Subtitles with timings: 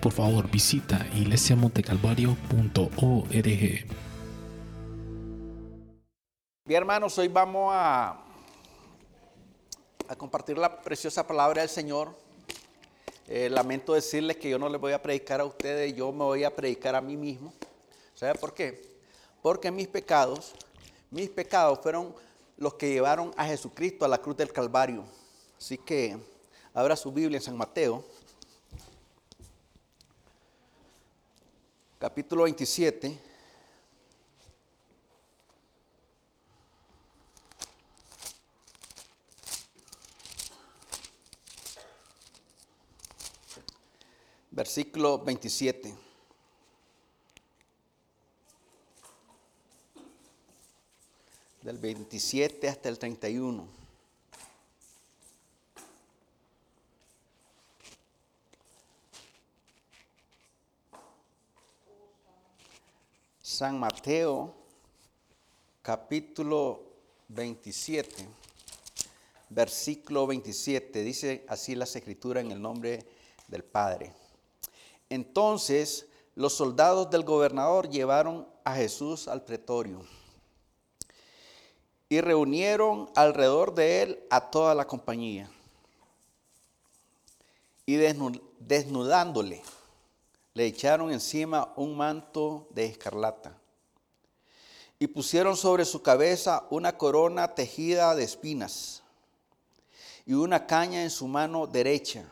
[0.00, 3.86] por favor visita iglesiamontecalvario.org.
[6.64, 8.16] Bien, hermanos, hoy vamos a,
[10.08, 12.16] a compartir la preciosa palabra del Señor.
[13.28, 16.44] Eh, lamento decirles que yo no les voy a predicar a ustedes, yo me voy
[16.44, 17.52] a predicar a mí mismo.
[18.14, 18.80] ¿Sabe por qué?
[19.42, 20.52] Porque mis pecados,
[21.10, 22.14] mis pecados fueron
[22.56, 25.04] los que llevaron a Jesucristo a la cruz del Calvario.
[25.58, 26.18] Así que
[26.74, 28.04] abra su Biblia en San Mateo,
[32.00, 33.18] capítulo 27.
[44.50, 45.94] Versículo 27.
[51.60, 53.79] Del 27 hasta el 31.
[63.60, 64.54] San Mateo,
[65.82, 66.80] capítulo
[67.28, 68.26] 27,
[69.50, 71.02] versículo 27.
[71.02, 73.04] Dice así las escrituras en el nombre
[73.48, 74.14] del Padre.
[75.10, 80.06] Entonces los soldados del gobernador llevaron a Jesús al pretorio
[82.08, 85.50] y reunieron alrededor de él a toda la compañía.
[87.84, 89.62] Y desnudándole,
[90.54, 93.60] le echaron encima un manto de escarlata
[95.02, 99.02] y pusieron sobre su cabeza una corona tejida de espinas
[100.26, 102.30] y una caña en su mano derecha.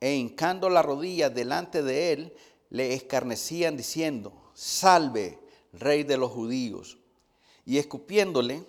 [0.00, 2.36] E hincando la rodilla delante de él,
[2.70, 5.38] le escarnecían diciendo, salve,
[5.72, 6.98] rey de los judíos.
[7.64, 8.64] Y escupiéndole,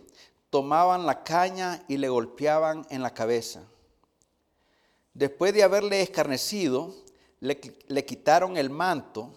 [0.51, 3.63] tomaban la caña y le golpeaban en la cabeza.
[5.13, 6.93] Después de haberle escarnecido,
[7.41, 9.33] le, quitaron el manto,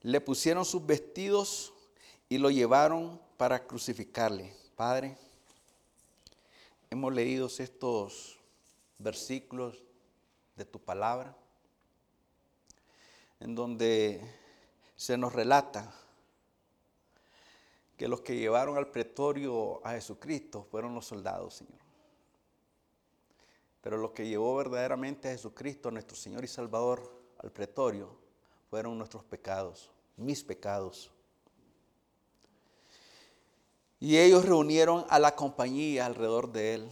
[0.00, 1.72] le pusieron sus vestidos
[2.28, 4.56] y lo llevaron para crucificarle.
[4.74, 5.16] Padre,
[6.90, 8.38] hemos leído estos
[8.98, 9.84] versículos
[10.56, 11.36] de tu palabra,
[13.40, 14.22] en donde
[14.96, 15.94] se nos relata
[17.98, 21.84] que los que llevaron al pretorio a Jesucristo fueron los soldados, Señor.
[23.82, 28.16] Pero lo que llevó verdaderamente a Jesucristo, nuestro Señor y Salvador, al pretorio
[28.70, 31.10] fueron nuestros pecados, mis pecados.
[34.00, 36.90] Y ellos reunieron a la compañía alrededor de él.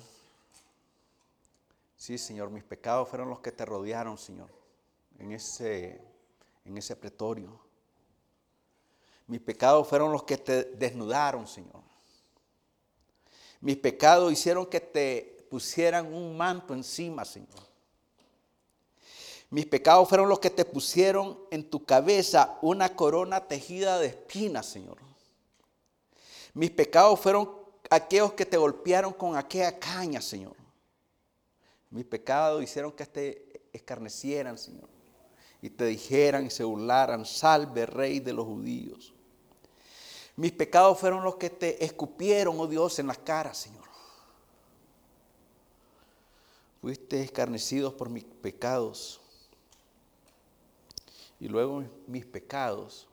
[1.96, 4.48] Sí, Señor, mis pecados fueron los que te rodearon, Señor,
[5.18, 6.00] en ese,
[6.64, 7.60] en ese pretorio.
[9.26, 11.82] Mis pecados fueron los que te desnudaron, Señor.
[13.60, 17.71] Mis pecados hicieron que te pusieran un manto encima, Señor.
[19.52, 24.64] Mis pecados fueron los que te pusieron en tu cabeza una corona tejida de espinas,
[24.64, 24.96] Señor.
[26.54, 27.50] Mis pecados fueron
[27.90, 30.56] aquellos que te golpearon con aquella caña, Señor.
[31.90, 34.88] Mis pecados hicieron que te escarnecieran, Señor.
[35.60, 39.12] Y te dijeran y se burlaran, salve rey de los judíos.
[40.34, 43.84] Mis pecados fueron los que te escupieron, oh Dios, en las caras, Señor.
[46.80, 49.21] Fuiste escarnecidos por mis pecados
[51.42, 53.08] y luego mis pecados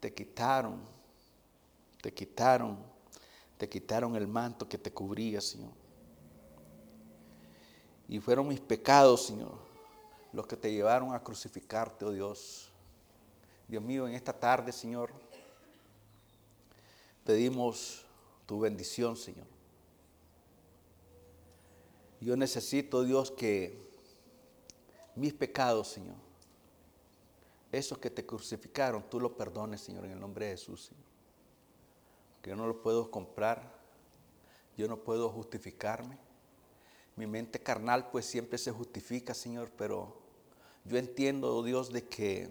[0.00, 0.80] te quitaron,
[2.02, 2.76] te quitaron,
[3.56, 5.70] te quitaron el manto que te cubría, Señor.
[8.08, 9.54] Y fueron mis pecados, Señor,
[10.32, 12.68] los que te llevaron a crucificarte, oh Dios.
[13.68, 15.12] Dios mío, en esta tarde, Señor,
[17.24, 18.04] pedimos
[18.44, 19.46] tu bendición, Señor.
[22.20, 23.88] Yo necesito, Dios, que
[25.14, 26.29] mis pecados, Señor,
[27.72, 31.04] esos que te crucificaron, tú lo perdones, Señor, en el nombre de Jesús, Señor.
[32.42, 33.80] Que yo no lo puedo comprar,
[34.76, 36.18] yo no puedo justificarme.
[37.16, 40.16] Mi mente carnal pues siempre se justifica, Señor, pero
[40.84, 42.48] yo entiendo, oh Dios, de que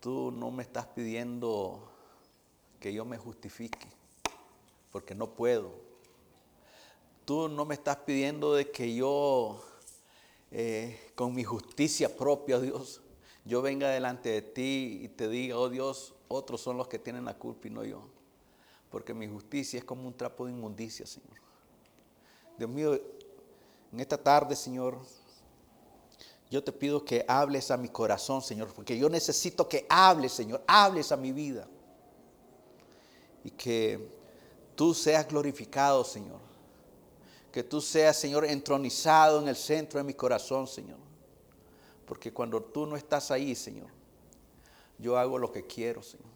[0.00, 1.90] tú no me estás pidiendo
[2.78, 3.88] que yo me justifique,
[4.92, 5.72] porque no puedo.
[7.24, 9.64] Tú no me estás pidiendo de que yo
[10.56, 13.00] eh, con mi justicia propia, Dios,
[13.44, 17.24] yo venga delante de ti y te diga, oh Dios, otros son los que tienen
[17.24, 18.08] la culpa y no yo.
[18.88, 21.40] Porque mi justicia es como un trapo de inmundicia, Señor.
[22.56, 22.94] Dios mío,
[23.92, 25.00] en esta tarde, Señor,
[26.52, 30.62] yo te pido que hables a mi corazón, Señor, porque yo necesito que hables, Señor,
[30.68, 31.66] hables a mi vida.
[33.42, 34.08] Y que
[34.76, 36.53] tú seas glorificado, Señor
[37.54, 40.98] que tú seas, Señor, entronizado en el centro de mi corazón, Señor.
[42.04, 43.86] Porque cuando tú no estás ahí, Señor,
[44.98, 46.26] yo hago lo que quiero, Señor.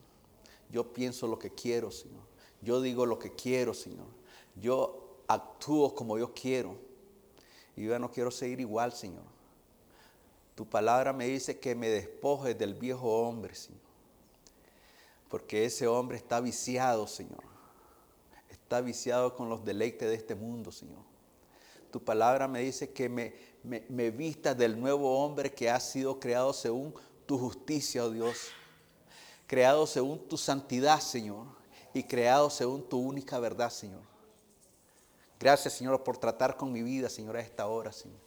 [0.70, 2.22] Yo pienso lo que quiero, Señor.
[2.62, 4.06] Yo digo lo que quiero, Señor.
[4.54, 6.76] Yo actúo como yo quiero.
[7.74, 9.24] Y yo ya no quiero seguir igual, Señor.
[10.54, 13.80] Tu palabra me dice que me despojes del viejo hombre, Señor.
[15.28, 17.42] Porque ese hombre está viciado, Señor.
[18.68, 20.98] Está viciado con los deleites de este mundo, Señor.
[21.90, 23.32] Tu palabra me dice que me,
[23.62, 26.92] me, vistas del nuevo hombre que ha sido creado según
[27.24, 28.48] tu justicia, oh Dios.
[29.46, 31.46] Creado según tu santidad, Señor.
[31.94, 34.02] Y creado según tu única verdad, Señor.
[35.40, 38.20] Gracias, Señor, por tratar con mi vida, Señor, a esta hora, Señor.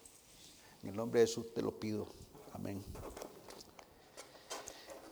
[0.81, 2.07] En el nombre de Jesús te lo pido.
[2.51, 2.83] Amén.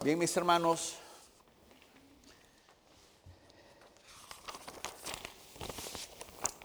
[0.04, 0.98] Bien, mis hermanos.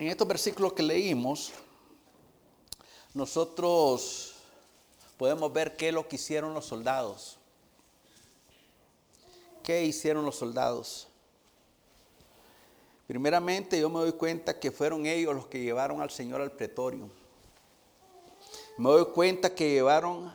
[0.04, 1.50] En estos versículos que leímos,
[3.14, 4.34] nosotros
[5.16, 7.38] podemos ver qué es lo que hicieron los soldados.
[9.62, 11.08] ¿Qué hicieron los soldados?
[13.06, 17.08] Primeramente yo me doy cuenta que fueron ellos los que llevaron al Señor al pretorio.
[18.76, 20.30] Me doy cuenta que llevaron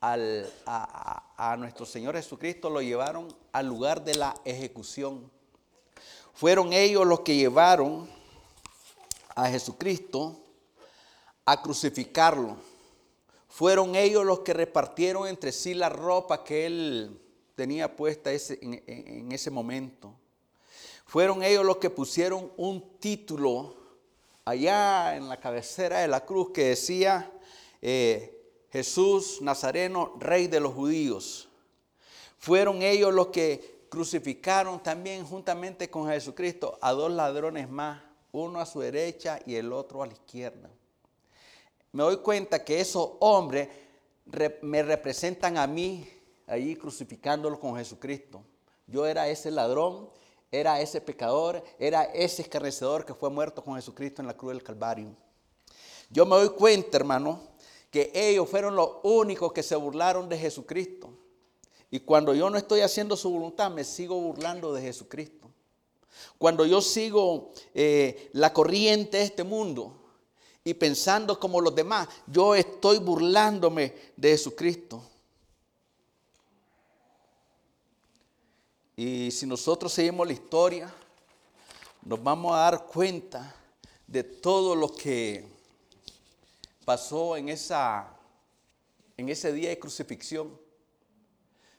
[0.00, 5.28] al, a, a nuestro Señor Jesucristo, lo llevaron al lugar de la ejecución.
[6.34, 8.13] Fueron ellos los que llevaron
[9.34, 10.40] a Jesucristo
[11.44, 12.56] a crucificarlo.
[13.48, 17.20] Fueron ellos los que repartieron entre sí la ropa que él
[17.54, 20.14] tenía puesta en, ese momento.
[21.06, 23.76] Fueron ellos los que pusieron un título
[24.44, 27.30] allá en la cabecera de la cruz que decía
[27.80, 31.48] eh, Jesús Nazareno, rey de los judíos.
[32.38, 38.02] Fueron ellos los que crucificaron también juntamente con Jesucristo a dos ladrones más,
[38.34, 40.70] uno a su derecha y el otro a la izquierda
[41.94, 43.68] me doy cuenta que esos hombres
[44.62, 46.04] me representan a mí
[46.48, 48.42] allí crucificándolo con Jesucristo.
[48.88, 50.10] Yo era ese ladrón,
[50.50, 54.64] era ese pecador, era ese escarnecedor que fue muerto con Jesucristo en la cruz del
[54.64, 55.14] Calvario.
[56.10, 57.40] Yo me doy cuenta, hermano,
[57.92, 61.16] que ellos fueron los únicos que se burlaron de Jesucristo.
[61.92, 65.48] Y cuando yo no estoy haciendo su voluntad, me sigo burlando de Jesucristo.
[66.38, 70.04] Cuando yo sigo eh, la corriente de este mundo,
[70.64, 75.02] y pensando como los demás, yo estoy burlándome de Jesucristo.
[78.96, 80.94] Y si nosotros seguimos la historia,
[82.02, 83.54] nos vamos a dar cuenta
[84.06, 85.46] de todo lo que
[86.86, 88.16] pasó en, esa,
[89.18, 90.58] en ese día de crucifixión.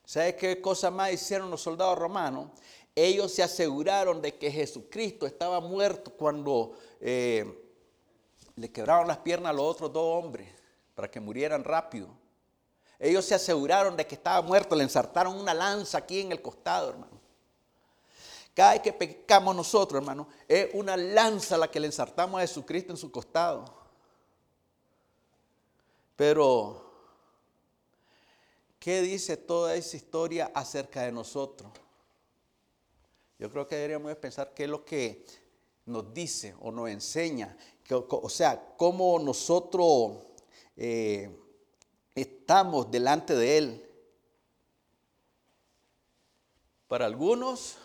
[0.06, 2.50] ¿Sabe qué cosa más hicieron los soldados romanos?
[2.96, 7.46] Ellos se aseguraron de que Jesucristo estaba muerto cuando eh,
[8.56, 10.50] le quebraron las piernas a los otros dos hombres
[10.96, 12.08] para que murieran rápido.
[12.98, 16.92] Ellos se aseguraron de que estaba muerto, le ensartaron una lanza aquí en el costado,
[16.92, 17.20] hermano.
[18.54, 22.94] Cada vez que pecamos nosotros, hermano, es una lanza la que le ensartamos a Jesucristo
[22.94, 23.66] en su costado.
[26.16, 26.90] Pero,
[28.80, 31.70] ¿qué dice toda esa historia acerca de nosotros?
[33.38, 35.26] Yo creo que deberíamos pensar qué es lo que
[35.86, 37.56] nos dice o nos enseña
[37.94, 40.18] o sea, cómo nosotros
[40.76, 41.30] eh,
[42.16, 43.90] estamos delante de Él.
[46.88, 47.78] Para algunos,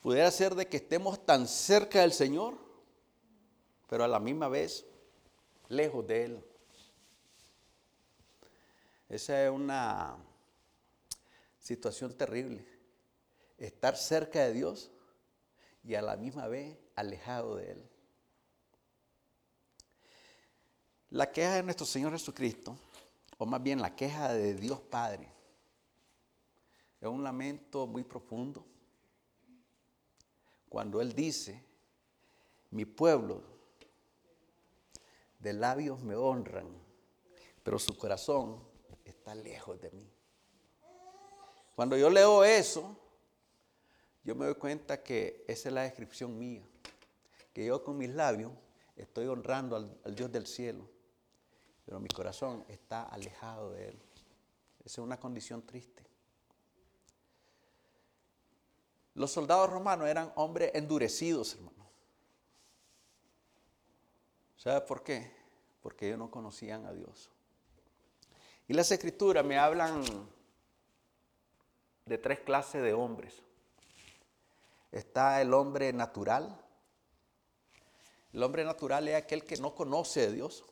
[0.00, 2.56] pudiera ser de que estemos tan cerca del Señor,
[3.88, 4.86] pero a la misma vez
[5.68, 6.44] lejos de Él.
[9.08, 10.16] Esa es una
[11.58, 12.73] situación terrible.
[13.58, 14.90] Estar cerca de Dios
[15.82, 17.90] y a la misma vez alejado de Él.
[21.10, 22.76] La queja de nuestro Señor Jesucristo,
[23.38, 25.28] o más bien la queja de Dios Padre,
[27.00, 28.64] es un lamento muy profundo.
[30.68, 31.62] Cuando Él dice,
[32.70, 33.42] mi pueblo
[35.38, 36.66] de labios me honran,
[37.62, 38.66] pero su corazón
[39.04, 40.10] está lejos de mí.
[41.76, 42.96] Cuando yo leo eso,
[44.24, 46.62] yo me doy cuenta que esa es la descripción mía,
[47.52, 48.52] que yo con mis labios
[48.96, 50.88] estoy honrando al, Dios del cielo,
[51.84, 54.02] pero mi corazón está alejado de Él.
[54.80, 56.02] Esa es una condición triste.
[59.14, 61.84] Los soldados romanos eran hombres endurecidos, hermano.
[64.56, 65.30] ¿Sabe por qué?
[65.82, 67.30] Porque ellos no conocían a Dios.
[68.66, 70.02] Y las escrituras me hablan
[72.06, 73.42] de tres clases de hombres.
[74.94, 76.56] Está el hombre natural.
[78.32, 80.64] El hombre natural es aquel que no conoce a Dios.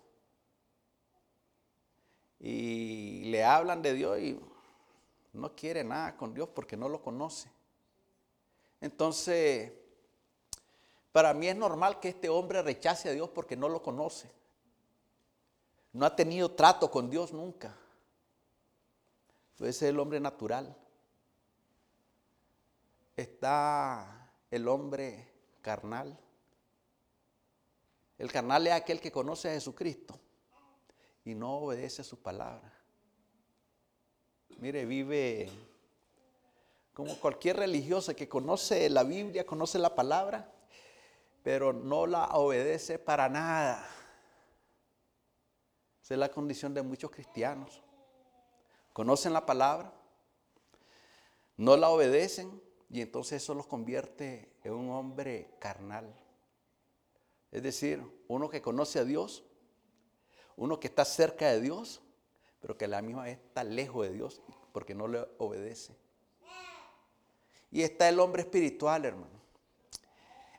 [2.44, 4.40] y le hablan de Dios y
[5.32, 7.48] no quiere nada con Dios porque no lo conoce.
[8.80, 9.72] Entonces,
[11.12, 14.28] para mí es normal que este hombre rechace a Dios porque no lo conoce.
[15.92, 17.76] No ha tenido trato con Dios nunca.
[19.58, 20.76] Ese es el hombre natural.
[23.16, 25.28] Está el hombre
[25.60, 26.18] carnal.
[28.18, 30.18] El carnal es aquel que conoce a Jesucristo
[31.24, 32.72] y no obedece a su palabra.
[34.58, 35.50] Mire, vive
[36.94, 40.52] como cualquier religioso que conoce la Biblia, conoce la palabra,
[41.42, 43.84] pero no la obedece para nada.
[46.02, 47.82] Esa es la condición de muchos cristianos.
[48.92, 49.92] Conocen la palabra,
[51.56, 52.62] no la obedecen
[52.92, 56.14] y entonces eso los convierte en un hombre carnal.
[57.50, 59.44] Es decir, uno que conoce a Dios,
[60.56, 62.02] uno que está cerca de Dios,
[62.60, 65.96] pero que a la misma vez está lejos de Dios porque no le obedece.
[67.70, 69.40] Y está el hombre espiritual, hermano.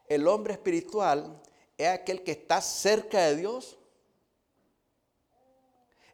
[0.09, 1.39] El hombre espiritual
[1.77, 3.77] es aquel que está cerca de Dios.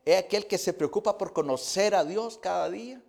[0.03, 3.01] Es aquel que se preocupa por conocer a Dios cada día.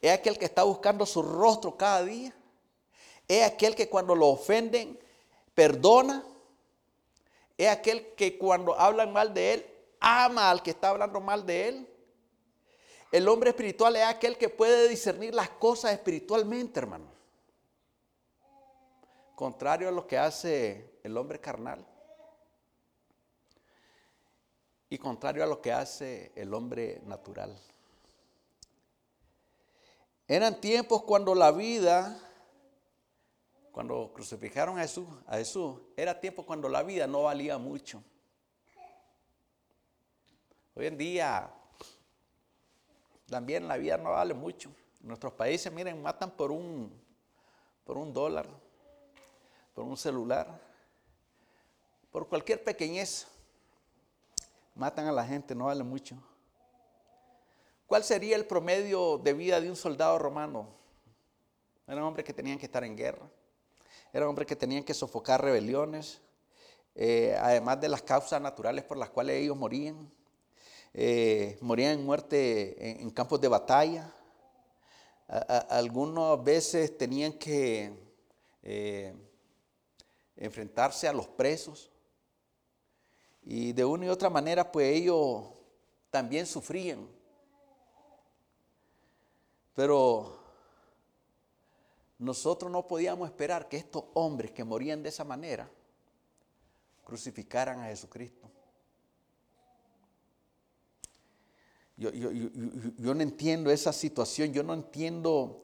[0.00, 2.34] Es aquel que está buscando su rostro cada día.
[3.28, 4.98] Es aquel que cuando lo ofenden,
[5.54, 6.24] perdona.
[7.56, 9.66] Es aquel que cuando hablan mal de él,
[10.00, 11.88] ama al que está hablando mal de él.
[13.10, 17.06] El hombre espiritual es aquel que puede discernir las cosas espiritualmente, hermano.
[19.34, 21.86] Contrario a lo que hace el hombre carnal.
[24.88, 27.58] Y contrario a lo que hace el hombre natural.
[30.28, 32.18] Eran tiempos cuando la vida,
[33.70, 38.02] cuando crucificaron a Jesús, a Jesús, era tiempo cuando la vida no valía mucho.
[40.74, 41.48] Hoy en día
[43.28, 44.70] también la vida no vale mucho.
[45.00, 46.92] En nuestros países, miren, matan por un,
[47.84, 48.48] por un dólar,
[49.74, 50.60] por un celular,
[52.10, 53.28] por cualquier pequeñez.
[54.74, 56.16] Matan a la gente, no vale mucho.
[57.86, 60.66] ¿Cuál sería el promedio de vida de un soldado romano?
[61.86, 63.30] Eran hombres que tenían que estar en guerra.
[64.12, 66.20] Eran hombres que tenían que sofocar rebeliones,
[66.96, 70.10] eh, además de las causas naturales por las cuales ellos morían.
[70.94, 74.12] Eh, morían en muerte en, campos de batalla.
[75.68, 77.92] algunas veces tenían que
[78.64, 79.14] eh,
[80.36, 81.88] enfrentarse a los presos.
[83.42, 85.44] Y de una y otra manera, pues ellos
[86.10, 87.15] también sufrían.
[89.76, 90.38] Pero
[92.18, 95.70] nosotros no podíamos esperar que estos hombres que morían de esa manera
[97.04, 98.50] crucificaran a Jesucristo.
[101.98, 102.10] Yo,
[103.14, 105.62] no entiendo esa situación, yo no entiendo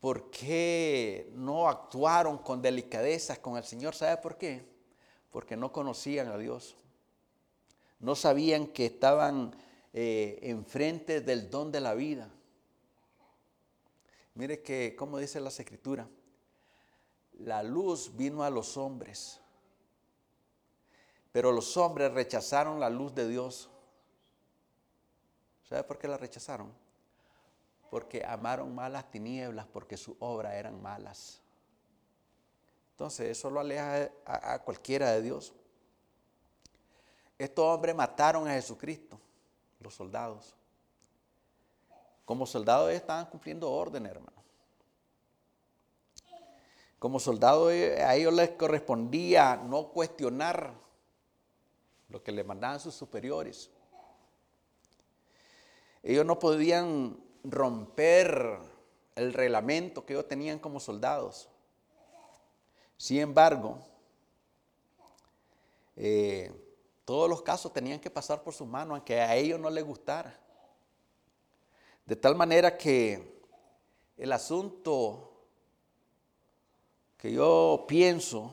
[0.00, 3.94] por qué no actuaron con delicadeza con el Señor.
[3.94, 4.64] ¿Sabe por qué?
[5.30, 6.74] Porque no conocían a Dios.
[7.98, 9.54] No sabían que estaban
[9.92, 12.30] eh, enfrente del don de la vida.
[14.34, 16.08] Mire que, como dice la escritura,
[17.32, 19.40] la luz vino a los hombres,
[21.32, 23.70] pero los hombres rechazaron la luz de Dios
[25.70, 26.72] ¿Sabe por qué la rechazaron?
[27.90, 31.40] Porque amaron más las tinieblas porque sus obras eran malas.
[32.90, 35.54] Entonces eso lo aleja a, cualquiera de Dios.
[37.38, 39.20] Estos hombres mataron a Jesucristo,
[39.78, 40.56] los soldados.
[42.30, 44.40] Como soldados estaban cumpliendo orden, hermano.
[47.00, 50.72] Como soldados eh, a ellos les correspondía no cuestionar
[52.08, 53.68] lo que le mandaban sus superiores.
[56.04, 58.60] Ellos no podían romper
[59.16, 61.48] el reglamento que ellos tenían como soldados.
[62.96, 63.80] Sin embargo,
[65.96, 66.52] eh,
[67.04, 70.38] todos los casos tenían que pasar por sus manos, aunque a ellos no les gustara.
[72.10, 73.40] De tal manera que
[74.16, 75.46] el asunto
[77.16, 78.52] que yo pienso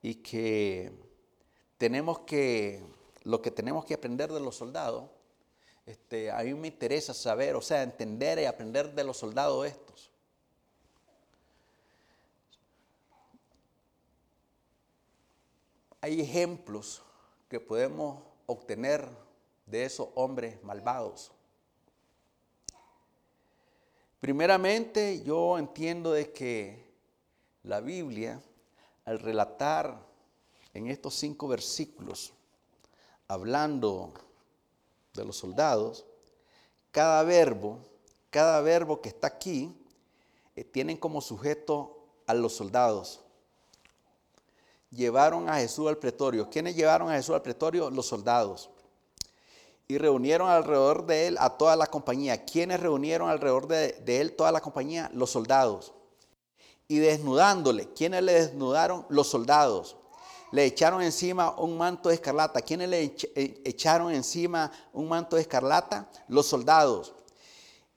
[0.00, 0.92] y que
[1.78, 2.80] tenemos que,
[3.24, 5.10] lo que tenemos que aprender de los soldados,
[5.84, 10.12] este, a mí me interesa saber, o sea, entender y aprender de los soldados estos.
[16.00, 17.02] Hay ejemplos
[17.48, 19.08] que podemos obtener
[19.66, 21.32] de esos hombres malvados.
[24.20, 26.84] Primeramente, yo entiendo de que
[27.62, 28.38] la Biblia,
[29.06, 29.98] al relatar
[30.74, 32.34] en estos cinco versículos,
[33.28, 34.12] hablando
[35.14, 36.04] de los soldados,
[36.90, 37.78] cada verbo,
[38.28, 39.74] cada verbo que está aquí,
[40.54, 43.20] eh, tienen como sujeto a los soldados.
[44.90, 46.50] Llevaron a Jesús al pretorio.
[46.50, 47.88] ¿Quiénes llevaron a Jesús al pretorio?
[47.88, 48.68] Los soldados.
[49.90, 52.44] Y reunieron alrededor de él a toda la compañía.
[52.44, 55.10] ¿Quiénes reunieron alrededor de, él toda la compañía?
[55.12, 55.92] Los soldados.
[56.86, 59.04] Y desnudándole, ¿quiénes le desnudaron?
[59.08, 59.96] Los soldados
[60.52, 62.60] le echaron encima un manto de escarlata.
[62.62, 66.08] ¿Quiénes le eh, echaron encima un manto de escarlata?
[66.28, 67.12] Los soldados.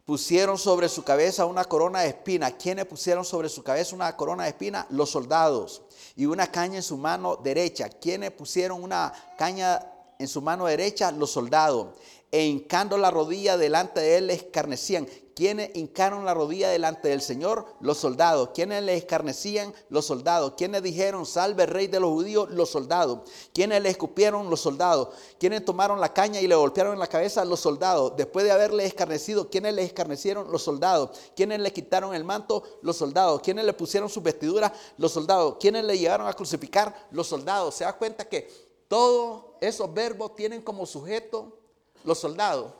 [0.03, 2.57] Pusieron sobre su cabeza una corona de espina.
[2.57, 4.87] ¿Quiénes pusieron sobre su cabeza una corona de espina?
[4.89, 5.83] Los soldados.
[6.15, 7.87] Y una caña en su mano derecha.
[7.87, 9.92] ¿Quiénes pusieron una caña
[10.23, 11.11] en su mano derecha?
[11.11, 11.89] Los soldados.
[12.31, 15.07] E hincando la rodilla delante de él le escarnecían.
[15.35, 17.65] ¿Quiénes hincaron la rodilla delante del Señor?
[17.79, 18.49] Los soldados.
[18.53, 19.73] ¿Quiénes le escarnecían?
[19.89, 20.53] Los soldados.
[20.57, 22.49] ¿Quiénes dijeron, salve rey de los judíos?
[22.51, 23.19] Los soldados.
[23.53, 24.49] ¿Quiénes le escupieron?
[24.49, 25.09] Los soldados.
[25.39, 27.45] ¿Quiénes tomaron la caña y le golpearon en la cabeza?
[27.45, 28.13] Los soldados.
[28.15, 30.51] Después de haberle escarnecido, ¿quiénes le escarnecieron?
[30.51, 31.11] Los soldados.
[31.35, 32.63] ¿Quiénes le quitaron el manto?
[32.83, 33.41] Los soldados.
[33.41, 34.71] ¿Quiénes le pusieron sus vestiduras?
[34.97, 35.57] Los soldados.
[35.59, 37.07] ¿Quiénes le llevaron a crucificar?
[37.11, 37.75] Los soldados.
[37.75, 41.57] ¿Se da cuenta que todos esos verbos tienen como sujeto
[42.03, 42.71] los soldados?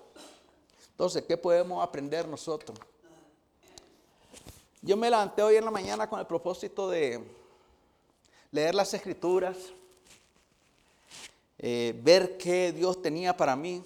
[0.92, 2.78] Entonces, ¿qué podemos aprender nosotros?
[4.84, 7.20] Yo me levanté hoy en la mañana con el propósito de
[8.52, 9.58] leer las escrituras,
[11.58, 13.84] eh, ver qué Dios tenía para mí.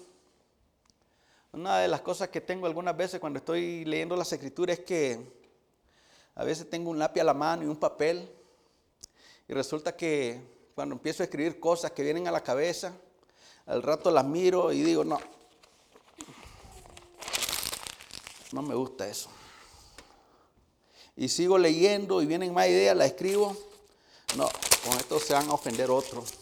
[1.54, 5.18] Una de las cosas que tengo algunas veces cuando estoy leyendo las escrituras es que
[6.34, 8.30] a veces tengo un lápiz a la mano y un papel
[9.48, 12.92] y resulta que cuando empiezo a escribir cosas que vienen a la cabeza,
[13.66, 15.18] al rato las miro y digo, no,
[18.52, 19.28] no me gusta eso.
[21.16, 23.56] Y sigo leyendo y vienen más ideas, la escribo.
[24.36, 24.48] No,
[24.84, 26.34] con esto se van a ofender otros.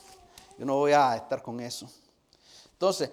[0.58, 1.90] Yo no voy a estar con eso.
[2.72, 3.08] Entonces,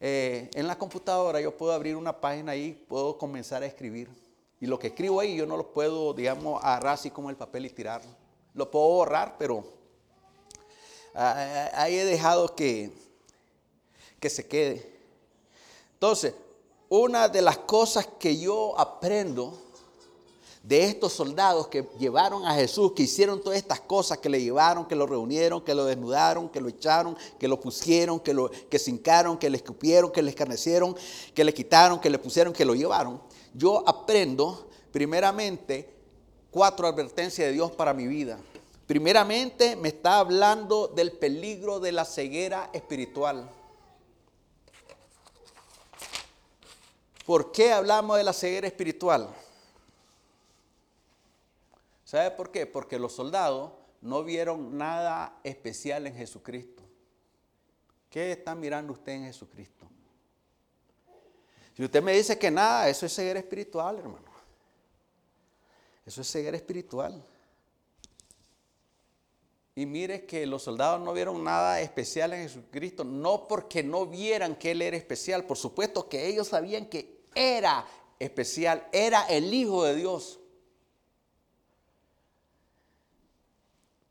[0.00, 4.10] eh, en la computadora yo puedo abrir una página ahí, puedo comenzar a escribir.
[4.60, 7.66] Y lo que escribo ahí yo no lo puedo, digamos, agarrar así como el papel
[7.66, 8.10] y tirarlo.
[8.54, 9.83] Lo puedo borrar, pero
[11.14, 12.90] ahí he dejado que,
[14.20, 14.94] que se quede.
[15.94, 16.34] Entonces,
[16.88, 19.58] una de las cosas que yo aprendo
[20.64, 24.86] de estos soldados que llevaron a Jesús, que hicieron todas estas cosas, que le llevaron,
[24.86, 28.78] que lo reunieron, que lo desnudaron, que lo echaron, que lo pusieron, que lo que
[28.78, 30.96] se hincaron, que le escupieron, que le escarnecieron,
[31.34, 33.20] que le quitaron, que le pusieron, que lo llevaron.
[33.52, 35.94] Yo aprendo primeramente
[36.50, 38.38] cuatro advertencias de Dios para mi vida.
[38.86, 43.50] Primeramente me está hablando del peligro de la ceguera espiritual.
[47.24, 49.34] ¿Por qué hablamos de la ceguera espiritual?
[52.04, 52.66] ¿Sabe por qué?
[52.66, 56.82] Porque los soldados no vieron nada especial en Jesucristo.
[58.10, 59.86] ¿Qué está mirando usted en Jesucristo?
[61.74, 64.28] Si usted me dice que nada, eso es ceguera espiritual, hermano.
[66.04, 67.24] Eso es ceguera espiritual.
[69.76, 74.54] Y mire que los soldados no vieron nada especial en Jesucristo, no porque no vieran
[74.54, 77.84] que Él era especial, por supuesto que ellos sabían que era
[78.20, 80.38] especial, era el Hijo de Dios.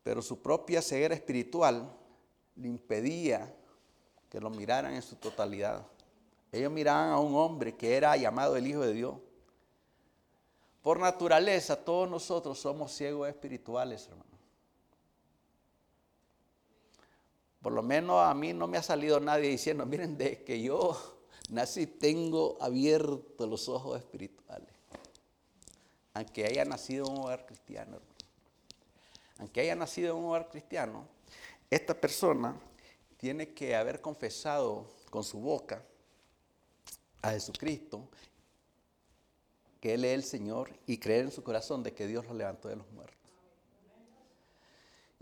[0.03, 1.89] Pero su propia ceguera espiritual
[2.57, 3.55] le impedía
[4.29, 5.85] que lo miraran en su totalidad.
[6.51, 9.15] Ellos miraban a un hombre que era llamado el Hijo de Dios.
[10.81, 14.32] Por naturaleza, todos nosotros somos ciegos espirituales, hermano.
[17.63, 21.17] Por lo menos a mí no me ha salido nadie diciendo, miren, de que yo
[21.49, 24.69] nací tengo abiertos los ojos espirituales.
[26.13, 27.99] Aunque haya nacido en un hogar cristiano,
[29.39, 31.07] aunque haya nacido en un hogar cristiano,
[31.69, 32.53] esta persona
[33.17, 35.81] tiene que haber confesado con su boca
[37.21, 38.09] a Jesucristo
[39.79, 42.67] que Él es el Señor y creer en su corazón de que Dios lo levantó
[42.67, 43.22] de los muertos.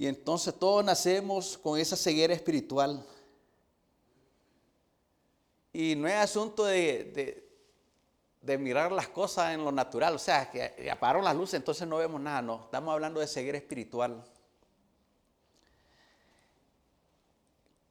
[0.02, 3.06] Y entonces todos nacemos con esa ceguera espiritual.
[5.72, 7.48] Y no es asunto de,
[8.58, 12.20] mirar las cosas en lo natural, o sea, que apagaron las luces, entonces no vemos
[12.20, 14.26] nada, no, estamos hablando de ceguera espiritual.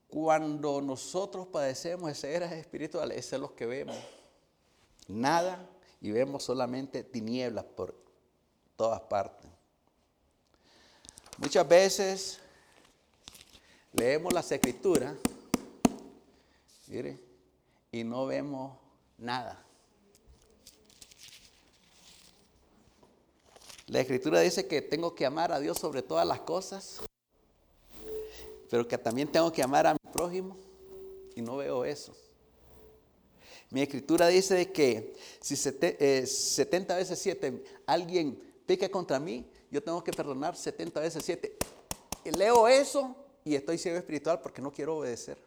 [0.09, 3.96] Cuando nosotros padecemos de ceguera espiritual, eso es lo que vemos.
[5.07, 5.64] Nada
[6.01, 7.94] y vemos solamente tinieblas por
[8.75, 9.50] todas partes.
[11.40, 12.38] Muchas veces
[13.94, 15.14] leemos las escrituras
[17.90, 18.76] y no vemos
[19.16, 19.64] nada.
[23.87, 27.00] La escritura dice que tengo que amar a Dios sobre todas las cosas,
[28.68, 30.59] pero que también tengo que amar a mi prójimo
[31.35, 32.14] y no veo eso.
[33.70, 40.03] Mi escritura dice que si 70 eh, veces 7 alguien peca contra mí, yo tengo
[40.03, 41.57] que perdonar 70 veces 7.
[42.37, 45.39] Leo eso y estoy ciego espiritual porque no quiero obedecer.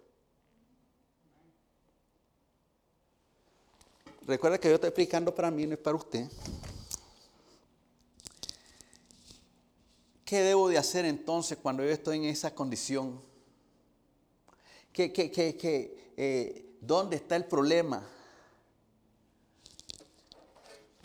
[4.26, 6.30] Recuerda que yo estoy explicando para mí, no es para usted.
[10.24, 13.22] ¿Qué debo de hacer entonces cuando yo estoy en esa condición?
[14.94, 18.08] ¿Qué, qué, qué, eh, ¿Dónde está el problema?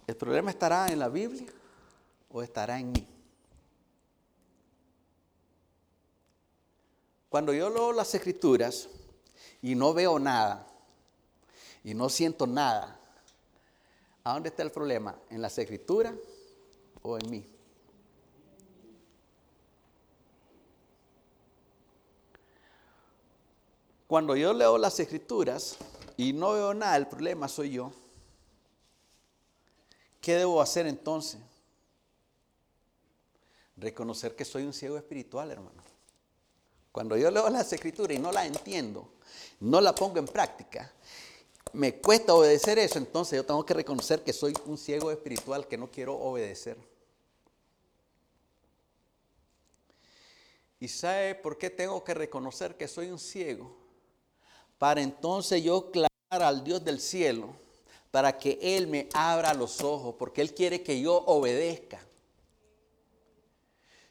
[0.07, 1.58] ¿El problema estará en la Biblia
[2.31, 3.07] o estará en mí?
[7.29, 8.89] Cuando yo leo las escrituras
[9.61, 10.67] y no veo nada
[11.85, 12.99] y no siento nada,
[14.25, 15.17] ¿a dónde está el problema?
[15.29, 16.15] ¿En las escrituras
[17.03, 17.47] o en mí?
[24.07, 25.77] Cuando yo leo las escrituras
[26.17, 27.93] y no veo nada, el problema soy yo.
[30.23, 31.41] ¿Qué debo hacer entonces?
[33.79, 35.83] Reconocer que soy un ciego espiritual, hermano.
[36.91, 39.09] Cuando yo leo las escrituras y no las entiendo,
[39.61, 40.93] no la pongo en práctica,
[41.73, 45.79] me cuesta obedecer eso, entonces yo tengo que reconocer que soy un ciego espiritual que
[45.79, 46.77] no quiero obedecer.
[50.81, 53.77] ¿Y sabe por qué tengo que reconocer que soy un ciego?
[54.79, 57.55] Para entonces yo clamar al Dios del cielo
[58.11, 62.01] para que Él me abra los ojos, porque Él quiere que yo obedezca.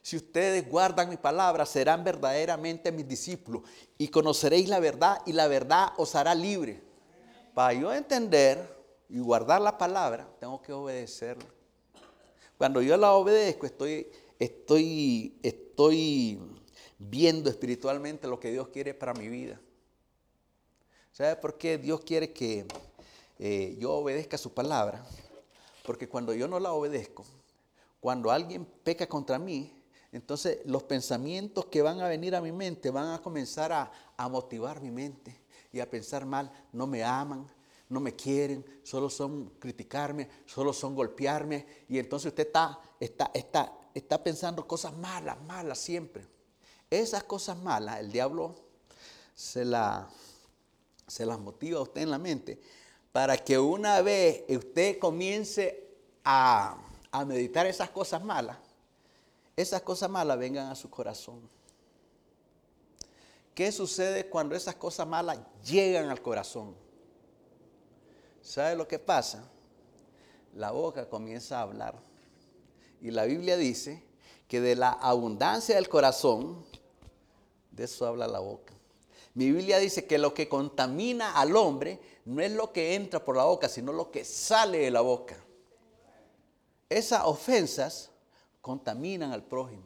[0.08, 3.64] Si ustedes guardan mi palabra, serán verdaderamente mis discípulos
[3.98, 6.82] y conoceréis la verdad y la verdad os hará libre.
[7.54, 8.74] Para yo entender
[9.10, 11.50] y guardar la palabra, tengo que obedecerla.
[12.58, 16.40] Cuando yo la obedezco, estoy, estoy, estoy
[16.98, 19.60] viendo espiritualmente lo que Dios quiere para mi vida.
[21.12, 22.66] ¿Sabe por qué Dios quiere que
[23.40, 25.06] eh, yo obedezca su palabra?
[25.84, 27.26] Porque cuando yo no la obedezco,
[28.00, 29.74] cuando alguien peca contra mí,
[30.12, 33.92] entonces los pensamientos que van a venir a mi mente van a comenzar a,
[34.30, 35.40] motivar mi mente
[35.72, 37.46] y a pensar mal, no me aman,
[37.90, 41.66] no me quieren, solo son criticarme, solo son golpearme.
[41.88, 46.26] Y entonces usted está, está, está, está pensando cosas malas, malas siempre.
[46.90, 48.56] Esas cosas malas, el diablo
[49.36, 50.10] se, la,
[51.06, 52.60] se las motiva a usted en la mente
[53.12, 55.88] para que una vez usted comience
[56.24, 56.78] a,
[57.12, 58.58] a meditar esas cosas malas,
[59.58, 61.42] esas cosas malas vengan a su corazón.
[63.56, 66.76] ¿Qué sucede cuando esas cosas malas llegan al corazón?
[68.40, 69.50] ¿Sabe lo que pasa?
[70.54, 71.96] La boca comienza a hablar.
[73.02, 74.04] Y la Biblia dice
[74.48, 76.64] que de la abundancia del corazón,
[77.72, 78.76] de eso habla la boca.
[79.34, 83.36] Mi Biblia dice que lo que contamina al hombre no es lo que entra por
[83.36, 85.36] la boca, sino lo que sale de la boca.
[86.90, 88.12] Esas ofensas
[88.68, 89.84] contaminan al prójimo.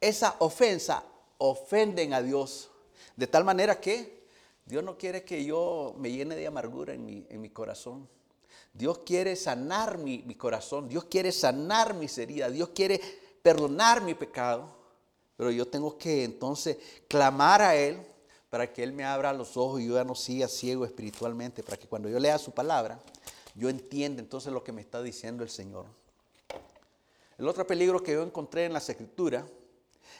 [0.00, 1.02] Esas ofensas
[1.38, 2.68] ofenden a Dios.
[3.16, 4.26] De tal manera que
[4.66, 8.06] Dios no quiere que yo me llene de amargura en mi, en mi corazón.
[8.74, 10.90] Dios quiere sanar mi, mi, corazón.
[10.90, 12.52] Dios quiere sanar mis heridas.
[12.52, 13.00] Dios quiere
[13.40, 14.68] perdonar mi pecado.
[15.38, 16.76] Pero yo tengo que entonces
[17.08, 17.98] clamar a Él
[18.50, 21.62] para que Él me abra los ojos y yo ya no siga ciego espiritualmente.
[21.62, 23.00] Para que cuando yo lea su palabra,
[23.54, 25.86] yo entienda entonces lo que me está diciendo el Señor.
[27.38, 29.44] El otro peligro que yo encontré en las escrituras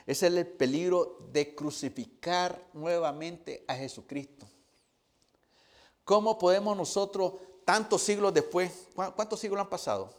[0.06, 4.46] es el peligro de crucificar nuevamente a Jesucristo.
[6.04, 10.12] ¿Cómo podemos nosotros, tantos siglos después, cuántos siglos han pasado?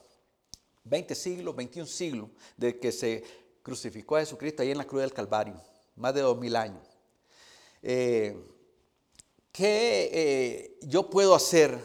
[0.83, 3.23] 20 siglos, 21 siglos, de que se
[3.61, 5.61] crucificó a Jesucristo ahí en la cruz del Calvario,
[5.95, 6.85] más de dos mil años.
[7.81, 8.37] Eh,
[9.51, 11.77] ¿Qué eh, yo puedo hacer?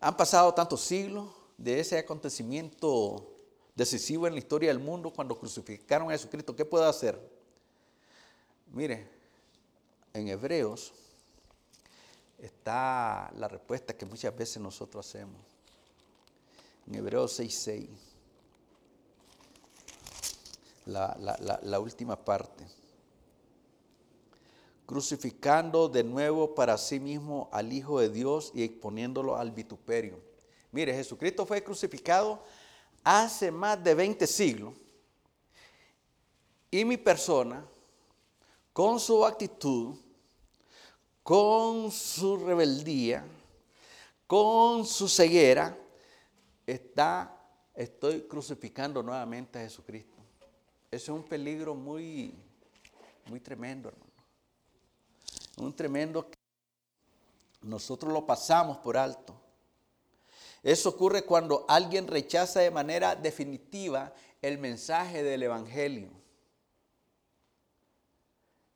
[0.00, 3.33] Han pasado tantos siglos de ese acontecimiento
[3.74, 6.54] decisivo en la historia del mundo cuando crucificaron a Jesucristo.
[6.54, 7.18] ¿Qué puedo hacer?
[8.72, 9.08] Mire,
[10.12, 10.92] en Hebreos
[12.38, 15.40] está la respuesta que muchas veces nosotros hacemos.
[16.86, 17.88] En Hebreos 6.6,
[20.86, 22.64] la, la, la última parte.
[24.86, 30.20] Crucificando de nuevo para sí mismo al Hijo de Dios y exponiéndolo al vituperio.
[30.72, 32.42] Mire, Jesucristo fue crucificado
[33.04, 34.74] hace más de 20 siglos
[36.70, 37.64] y mi persona,
[38.72, 39.94] con su actitud,
[41.22, 43.24] con su rebeldía,
[44.26, 45.78] con su ceguera,
[46.66, 47.40] está,
[47.74, 50.16] estoy crucificando nuevamente a Jesucristo.
[50.90, 52.34] Ese es un peligro muy,
[53.26, 54.12] muy tremendo, hermano.
[55.58, 56.28] Un tremendo
[57.62, 59.34] nosotros lo pasamos por alto.
[60.64, 66.08] Eso ocurre cuando alguien rechaza de manera definitiva el mensaje del Evangelio.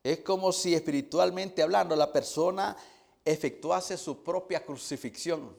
[0.03, 2.77] Es como si espiritualmente hablando la persona
[3.25, 5.57] efectuase su propia crucifixión.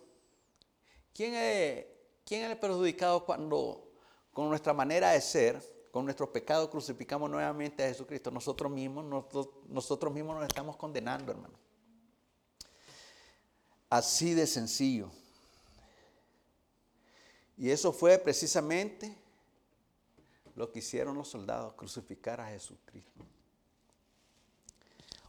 [1.12, 1.86] ¿Quién es,
[2.24, 3.90] quién el perjudicado cuando
[4.32, 8.30] con nuestra manera de ser, con nuestro pecado crucificamos nuevamente a Jesucristo?
[8.30, 11.58] Nosotros mismos, nosotros, nosotros mismos nos estamos condenando, hermano.
[13.88, 15.10] Así de sencillo.
[17.60, 19.14] Y eso fue precisamente
[20.56, 23.22] lo que hicieron los soldados, crucificar a Jesucristo.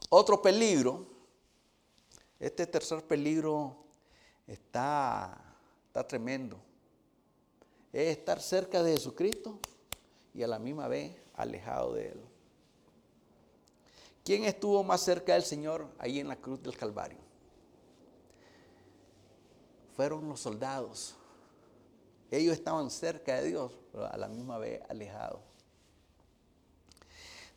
[0.08, 1.06] Otro peligro,
[2.40, 3.76] este tercer peligro
[4.46, 5.38] está,
[5.88, 6.58] está tremendo,
[7.92, 9.58] es estar cerca de Jesucristo
[10.32, 12.20] y a la misma vez alejado de Él.
[14.24, 17.18] ¿Quién estuvo más cerca del Señor ahí en la cruz del Calvario?
[19.94, 21.18] Fueron los soldados
[22.38, 25.40] ellos estaban cerca de Dios, pero a la misma vez alejados.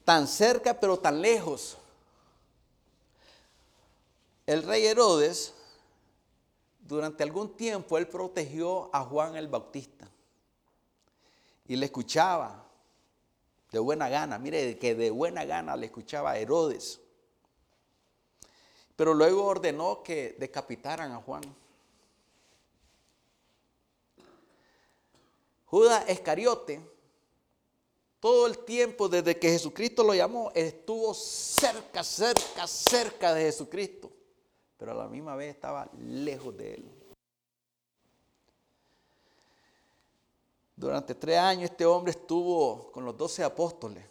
[0.03, 1.77] Tan cerca, pero tan lejos.
[4.45, 5.53] El rey Herodes,
[6.79, 10.07] durante algún tiempo, él protegió a Juan el Bautista.
[11.67, 12.63] Y le escuchaba
[13.71, 14.37] de buena gana.
[14.37, 16.99] Mire, que de buena gana le escuchaba a Herodes.
[18.95, 21.43] Pero luego ordenó que decapitaran a Juan.
[25.65, 26.81] Judas Escariote,
[28.19, 34.11] todo el tiempo desde que Jesucristo lo llamó, estuvo cerca, cerca, cerca de Jesucristo,
[34.77, 36.91] pero a la misma vez estaba lejos de él.
[40.75, 44.03] Durante tres años este hombre estuvo con los doce apóstoles,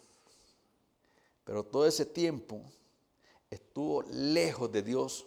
[1.43, 2.61] pero todo ese tiempo
[3.49, 5.25] estuvo lejos de Dios.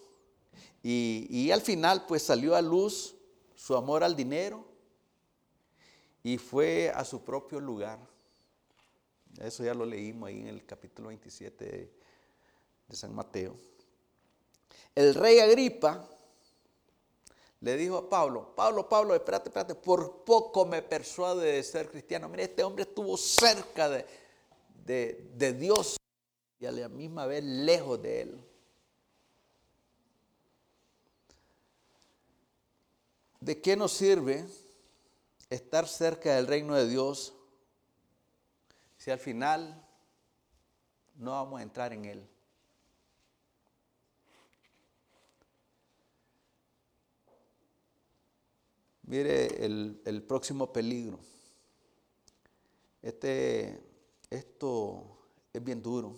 [0.82, 3.14] Y, y al final pues salió a luz
[3.54, 4.64] su amor al dinero,
[6.22, 7.98] y fue a su propio lugar.
[9.40, 13.54] Eso ya lo leímos ahí en el capítulo 27 de, San Mateo.
[14.94, 16.08] El rey Agripa
[17.60, 22.28] le dijo a Pablo, Pablo, Pablo, espérate, espérate, por poco me persuade de ser cristiano.
[22.28, 24.06] Mire, este hombre estuvo cerca de,
[24.84, 25.96] de, de Dios
[26.58, 28.44] y a la misma vez lejos de él.
[33.40, 34.44] ¿De qué nos sirve
[35.50, 37.34] estar cerca del reino de Dios
[38.96, 39.84] si al final
[41.16, 42.28] no vamos a entrar en él?
[49.08, 51.18] Mire el, próximo peligro.
[53.00, 53.80] Este,
[54.28, 55.18] esto
[55.50, 56.14] es bien duro.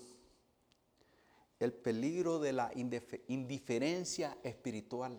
[1.61, 2.73] El peligro de la
[3.29, 5.17] indiferencia espiritual.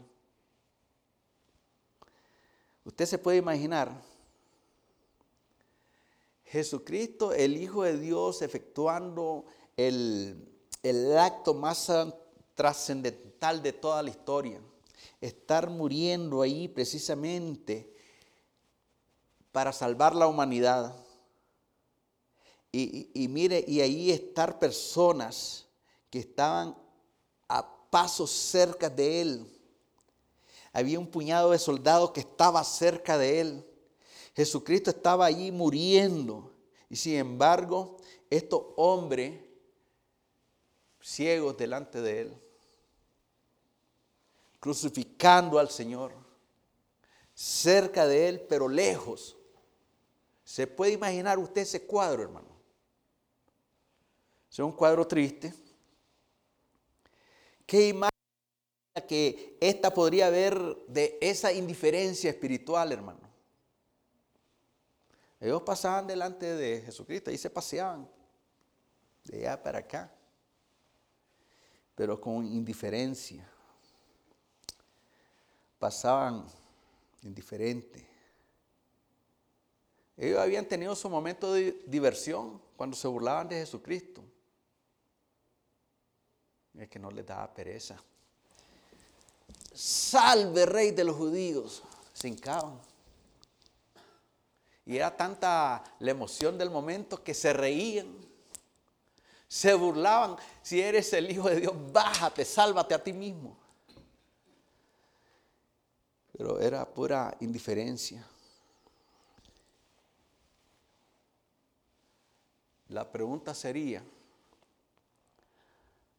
[2.83, 3.91] Usted se puede imaginar
[6.45, 9.45] Jesucristo, el Hijo de Dios, efectuando
[9.77, 10.47] el,
[11.17, 11.89] acto más
[12.55, 14.59] trascendental de toda la historia.
[15.21, 17.95] Estar muriendo ahí precisamente
[19.51, 20.93] para salvar la humanidad.
[22.71, 25.67] Y, y, mire, y ahí estar personas
[26.09, 26.75] que estaban
[27.47, 29.60] a pasos cerca de Él
[30.73, 33.67] había un puñado de soldados que estaba cerca de él.
[34.35, 36.53] Jesucristo estaba allí muriendo.
[36.89, 37.97] Y sin embargo,
[38.29, 39.39] estos hombres
[41.01, 42.41] ciegos delante de él,
[44.59, 46.13] crucificando al Señor,
[47.33, 49.35] cerca de él, pero lejos.
[50.43, 52.49] ¿Se puede imaginar usted ese cuadro, hermano?
[54.49, 55.53] Es un cuadro triste.
[57.65, 58.10] ¿Qué imagen?
[58.99, 63.21] Que esta podría haber de esa indiferencia espiritual, hermano.
[65.39, 68.07] Ellos pasaban delante de Jesucristo y se paseaban
[69.23, 70.11] de allá para acá,
[71.95, 73.47] pero con indiferencia.
[75.79, 76.45] Pasaban
[77.23, 78.05] indiferente.
[80.17, 84.21] Ellos habían tenido su momento de diversión cuando se burlaban de Jesucristo.
[86.77, 88.03] Es que no les daba pereza
[89.73, 92.79] salve rey de los judíos, se hincaban.
[94.85, 98.07] Y era tanta la emoción del momento que se reían,
[99.47, 100.35] se burlaban.
[100.61, 103.57] Si eres el Hijo de Dios, bájate, sálvate a ti mismo.
[106.37, 108.25] Pero era pura indiferencia.
[112.89, 114.03] La pregunta sería,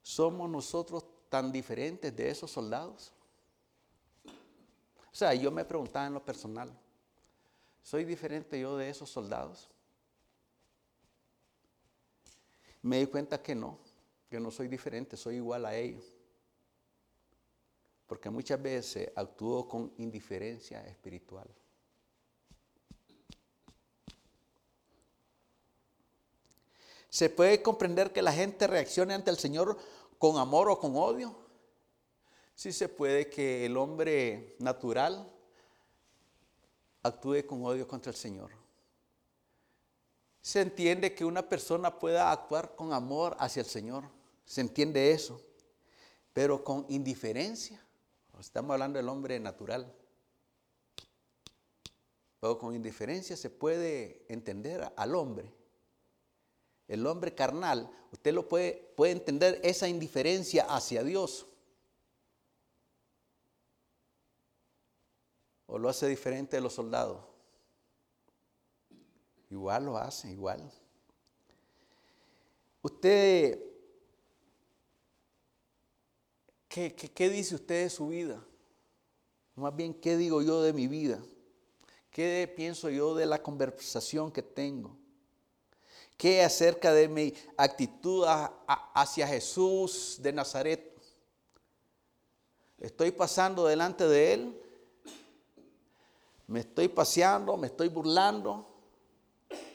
[0.03, 3.13] ¿somos nosotros tan diferentes de esos soldados?
[5.13, 6.73] O sea, yo me preguntaba en lo personal,
[7.83, 9.69] ¿soy diferente yo de esos soldados?
[12.81, 13.79] Me di cuenta que no,
[14.31, 16.05] que no soy diferente, soy igual a ellos.
[18.07, 21.49] Porque muchas veces actúo con indiferencia espiritual.
[27.11, 29.77] ¿Se puede comprender que la gente reaccione ante el Señor
[30.19, 31.42] con amor o con odio?
[32.55, 35.31] Sí se puede que el hombre natural
[37.03, 38.51] actúe con odio contra el Señor.
[40.41, 44.05] Se entiende que una persona pueda actuar con amor hacia el Señor.
[44.45, 45.41] Se entiende eso.
[46.33, 47.85] Pero con indiferencia.
[48.41, 49.93] Estamos hablando del hombre natural.
[52.41, 55.53] Pero con indiferencia se puede entender al hombre.
[56.89, 61.47] El hombre carnal, usted lo puede, puede entender esa indiferencia hacia Dios.
[65.73, 67.19] ¿O lo hace diferente de los soldados?
[69.49, 70.71] Igual lo hace, igual.
[72.83, 73.59] Usted,
[76.69, 78.45] ¿qué, qué, dice usted de su vida?
[79.55, 81.19] Más bien, ¿qué digo yo de mi vida?
[82.11, 84.95] ¿Qué pienso yo de la conversación que tengo?
[86.19, 88.27] ¿Qué acerca de mi actitud
[88.95, 91.03] hacia Jesús de Nazaret?
[92.79, 94.63] ¿Estoy pasando delante de Él?
[96.47, 97.57] ¿Me estoy paseando?
[97.57, 98.67] ¿Me estoy burlando?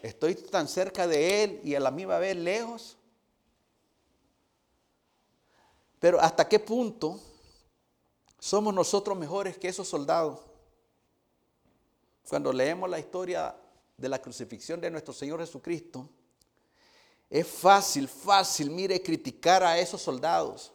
[0.01, 2.97] Estoy tan cerca de Él y a la misma vez lejos.
[5.99, 7.19] Pero ¿hasta qué punto
[8.39, 10.39] somos nosotros mejores que esos soldados?
[12.30, 13.56] Cuando leemos la historia
[13.95, 16.10] de la crucifixión de nuestro Señor Jesucristo,
[17.30, 20.71] es fácil, fácil, mire, criticar a esos soldados.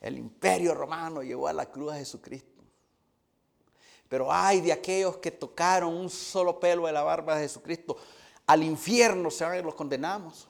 [0.00, 2.47] El imperio romano llevó a la cruz a Jesucristo.
[4.08, 7.96] Pero ay de aquellos que tocaron un solo pelo de la barba de Jesucristo.
[8.46, 10.48] Al infierno se van y los condenamos.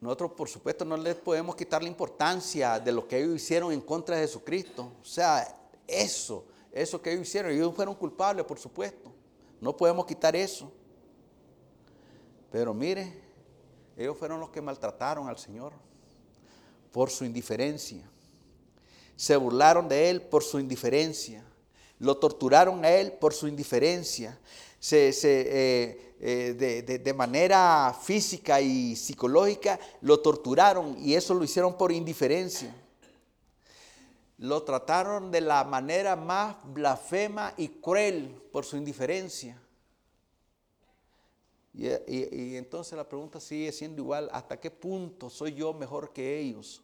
[0.00, 3.80] Nosotros, por supuesto, no les podemos quitar la importancia de lo que ellos hicieron en
[3.80, 4.92] contra de Jesucristo.
[5.00, 9.12] O sea, eso, eso que ellos hicieron, ellos fueron culpables, por supuesto.
[9.60, 10.72] No podemos quitar eso.
[12.50, 13.12] Pero mire,
[13.96, 15.72] ellos fueron los que maltrataron al Señor
[16.90, 18.02] por su indiferencia.
[19.22, 21.44] Se burlaron de él por su indiferencia.
[22.00, 24.36] Lo torturaron a él por su indiferencia.
[24.80, 31.92] Se, eh, eh, de, manera física y psicológica lo torturaron y eso lo hicieron por
[31.92, 32.74] indiferencia.
[34.38, 39.56] Lo trataron de la manera más blasfema y cruel por su indiferencia.
[41.72, 46.40] Y, y, entonces la pregunta sigue siendo igual, ¿hasta qué punto soy yo mejor que
[46.40, 46.82] ellos?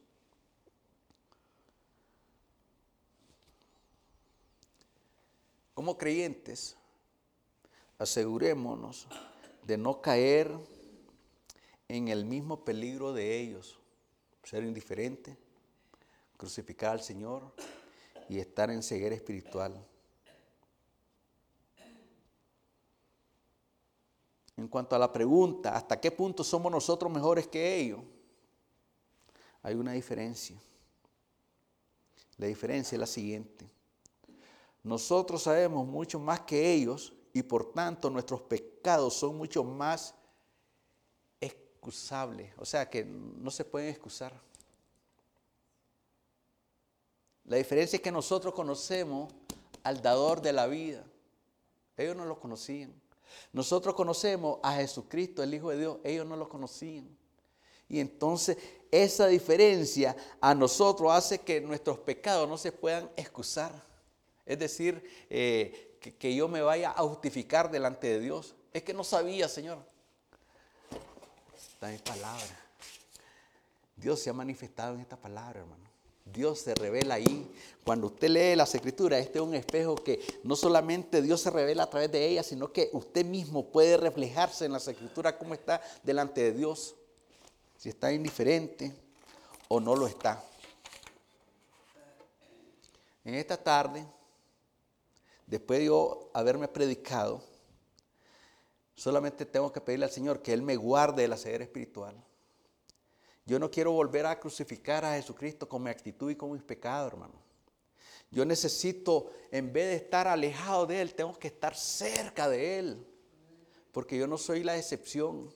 [5.78, 6.74] Como creyentes,
[8.00, 9.06] asegurémonos
[9.64, 10.50] de no caer
[11.86, 13.78] en el mismo peligro de ellos,
[14.42, 15.36] ser indiferente,
[16.36, 17.54] crucificar al Señor
[18.28, 19.80] y estar en ceguera espiritual.
[24.56, 28.00] En cuanto a la pregunta, ¿hasta qué punto somos nosotros mejores que ellos?
[29.62, 30.60] Hay una diferencia.
[32.36, 33.77] La diferencia es la siguiente.
[34.88, 40.14] Nosotros sabemos mucho más que ellos y por tanto nuestros pecados son mucho más
[41.42, 44.32] excusables, o sea que no se pueden excusar.
[47.44, 49.30] La diferencia es que nosotros conocemos
[49.82, 51.04] al dador de la vida.
[51.94, 52.90] Ellos no lo conocían.
[53.52, 55.98] Nosotros conocemos a Jesucristo, el Hijo de Dios.
[56.02, 57.14] Ellos no lo conocían.
[57.90, 58.56] Y entonces
[58.90, 63.87] esa diferencia a nosotros hace que nuestros pecados no se puedan excusar.
[64.48, 68.54] Es decir, eh, que, yo me vaya a justificar delante de Dios.
[68.72, 69.78] Es que no sabía, Señor.
[71.82, 72.64] Mi palabra.
[73.94, 75.84] Dios se ha manifestado en esta palabra, hermano.
[76.24, 77.50] Dios se revela ahí.
[77.84, 81.82] Cuando usted lee las escrituras, este es un espejo que no solamente Dios se revela
[81.82, 85.82] a través de ella, sino que usted mismo puede reflejarse en las escrituras como está
[86.02, 86.94] delante de Dios.
[87.76, 88.94] Si está indiferente
[89.68, 90.42] o no lo está.
[93.24, 94.06] En esta tarde
[95.48, 97.42] después de yo haberme predicado,
[98.94, 102.22] solamente tengo que pedirle al Señor que Él me guarde de la espiritual.
[103.46, 107.12] Yo no quiero volver a crucificar a Jesucristo con mi actitud y con mis pecados,
[107.12, 107.34] hermano.
[108.30, 113.06] Yo necesito, en vez de estar alejado de Él, tengo que estar cerca de Él.
[113.90, 115.50] Porque yo no soy la excepción.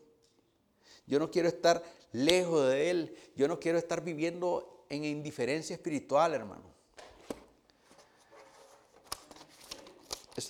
[1.06, 1.82] Yo no quiero estar
[2.12, 3.16] lejos de Él.
[3.36, 6.71] Yo no quiero estar viviendo en indiferencia espiritual, hermano.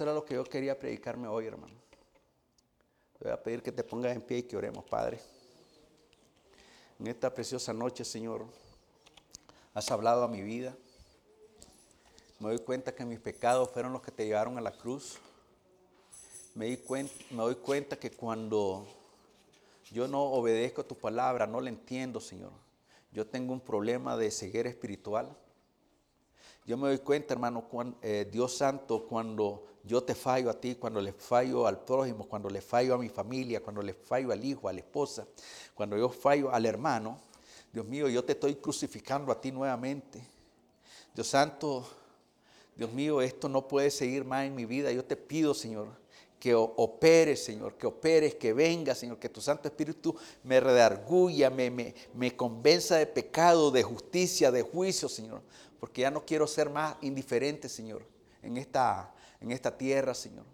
[0.02, 1.74] Era lo que yo quería predicarme hoy, hermano.
[3.20, 5.20] Te voy a pedir que te pongas en pie y que oremos, Padre.
[6.98, 8.44] En esta preciosa noche, Señor,
[9.72, 10.76] has hablado a mi vida.
[12.40, 15.20] Me doy cuenta que mis pecados fueron los que te llevaron a la cruz.
[16.56, 18.84] Me, di cuenta, me doy cuenta que cuando
[19.92, 22.50] yo no obedezco a tu palabra, no la entiendo, Señor.
[23.12, 25.32] Yo tengo un problema de ceguera espiritual.
[26.66, 27.68] Yo me doy cuenta, hermano,
[28.02, 32.48] eh, Dios Santo, cuando yo te fallo a ti, cuando le fallo al prójimo, cuando
[32.48, 35.26] le fallo a mi familia, cuando le fallo al hijo, a la esposa,
[35.74, 37.18] cuando yo fallo al hermano,
[37.72, 40.22] Dios mío, yo te estoy crucificando a ti nuevamente.
[41.14, 41.86] Dios Santo,
[42.76, 44.92] Dios mío, esto no puede seguir más en mi vida.
[44.92, 45.88] Yo te pido, Señor,
[46.38, 51.70] que operes, Señor, que operes, que venga, Señor, que tu Santo Espíritu me redarguya, me,
[51.70, 55.40] me, me convenza de pecado, de justicia, de juicio, Señor,
[55.80, 58.04] porque ya no quiero ser más indiferente, Señor,
[58.42, 60.44] en esta, en esta tierra, Señor.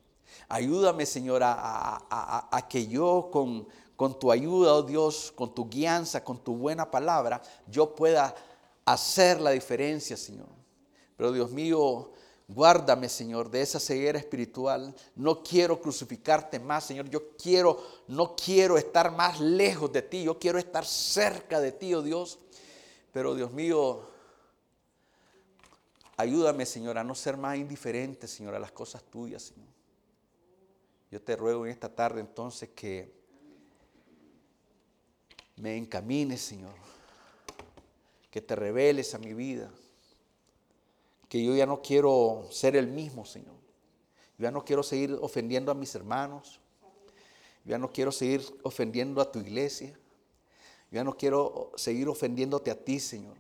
[0.49, 6.43] Ayúdame, Señor, a, que yo con, con tu ayuda, oh Dios, con tu guianza, con
[6.43, 8.35] tu buena palabra, yo pueda
[8.85, 10.49] hacer la diferencia, Señor.
[11.17, 12.13] Pero Dios mío,
[12.51, 14.95] Guárdame, Señor, de esa ceguera espiritual.
[15.15, 17.11] No quiero crucificarte más, Señor.
[17.11, 20.23] Yo quiero, no quiero estar más lejos de ti.
[20.23, 22.39] Yo quiero estar cerca de ti, oh Dios.
[23.13, 24.01] Pero Dios mío,
[26.19, 29.69] ayúdame, Señor, a no ser más indiferente, Señor, a las cosas tuyas, Señor.
[31.11, 33.11] Yo te ruego en esta tarde entonces que
[35.57, 36.75] me encamines, Señor.
[38.31, 39.71] Que te reveles a mi vida
[41.29, 43.55] que yo ya no quiero ser el mismo, Señor.
[44.39, 46.59] Yo ya no quiero seguir ofendiendo a mis hermanos.
[47.65, 49.91] Yo ya no quiero seguir ofendiendo a tu iglesia.
[50.91, 53.37] Yo ya no quiero seguir ofendiéndote a ti, Señor.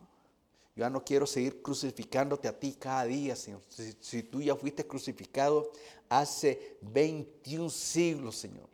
[0.79, 3.61] Yo ya no quiero seguir crucificándote a ti cada día, Señor.
[3.99, 5.72] Si, tú ya fuiste crucificado
[6.09, 8.68] hace 21 siglos, Señor.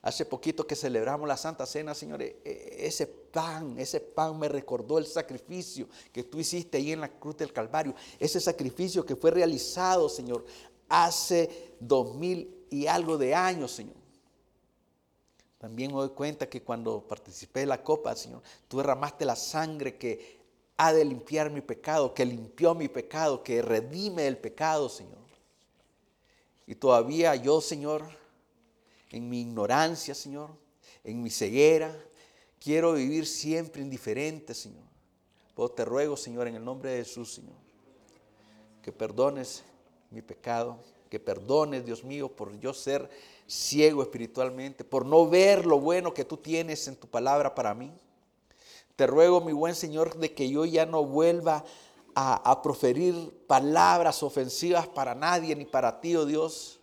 [0.00, 4.48] Hace poquito que celebramos la Santa Cena, Señor, e, e, ese pan, ese pan me
[4.48, 7.94] recordó el sacrificio que tú hiciste ahí en la cruz del Calvario.
[8.18, 10.46] Ese sacrificio que fue realizado, Señor,
[10.88, 13.96] hace dos mil y algo de años, Señor.
[15.58, 19.98] También me doy cuenta que cuando participé de la copa, Señor, tú derramaste la sangre
[19.98, 20.43] que
[20.76, 25.24] ha de limpiar mi pecado, que limpió mi pecado, que redime el pecado, Señor.
[26.66, 28.04] Y todavía yo, Señor,
[29.10, 30.50] en mi ignorancia, Señor,
[31.04, 31.94] en mi ceguera.
[32.58, 34.82] Quiero vivir siempre indiferente, Señor.
[35.54, 37.54] Pues te ruego, Señor, en el nombre de Jesús, Señor,
[38.82, 39.62] que perdones
[40.10, 43.08] mi pecado, que perdones, Dios mío, por yo ser
[43.46, 47.92] ciego espiritualmente, por no ver lo bueno que tú tienes en tu palabra para mí.
[48.96, 51.64] Te ruego, mi buen Señor, de que yo ya no vuelva
[52.14, 56.78] a, proferir palabras ofensivas para nadie ni para ti, oh Dios.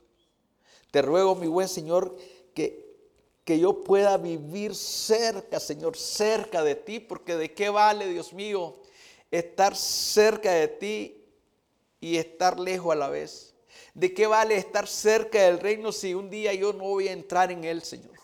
[0.91, 2.17] Te ruego, mi buen Señor,
[2.53, 2.97] que,
[3.45, 8.75] que yo pueda vivir cerca, Señor, cerca de ti, porque de qué vale, Dios mío,
[9.31, 11.23] estar cerca de ti
[12.01, 13.55] y estar lejos a la vez.
[13.93, 17.51] ¿De qué vale estar cerca del reino si un día yo no voy a entrar
[17.51, 18.19] en él, Señor?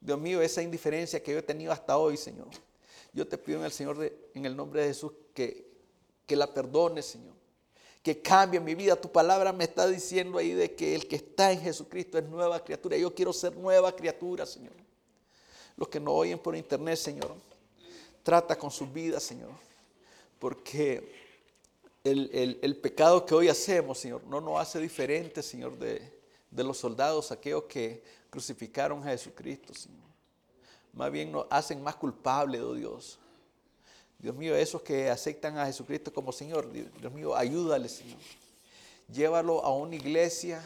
[0.00, 2.48] Dios mío, esa indiferencia que yo he tenido hasta hoy, Señor.
[3.12, 5.66] Yo te pido en el Señor, en el nombre de Jesús, que,
[6.26, 7.40] que la perdones, Señor
[8.02, 8.96] que cambie mi vida.
[8.96, 12.62] Tu palabra me está diciendo ahí de que el que está en Jesucristo es nueva
[12.64, 12.96] criatura.
[12.96, 14.72] Yo quiero ser nueva criatura, Señor.
[15.76, 17.34] Los que no oyen por internet, Señor,
[18.22, 19.50] trata con sus vidas, Señor.
[20.38, 21.12] Porque
[22.04, 27.30] el, pecado que hoy hacemos, Señor, no nos hace diferente, Señor, de, de los soldados,
[27.30, 30.09] aquellos que crucificaron a Jesucristo, Señor.
[31.00, 33.18] Más bien nos hacen más culpables, oh Dios.
[34.18, 38.18] Dios mío, esos que aceptan a Jesucristo como Señor, Dios mío, ayúdale, Señor.
[39.10, 40.62] Llévalo a una iglesia,